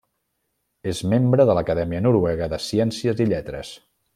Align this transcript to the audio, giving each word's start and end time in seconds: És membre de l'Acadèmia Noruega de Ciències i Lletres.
És 0.91 1.01
membre 1.11 1.45
de 1.49 1.55
l'Acadèmia 1.59 2.01
Noruega 2.07 2.51
de 2.55 2.61
Ciències 2.71 3.23
i 3.27 3.33
Lletres. 3.35 3.79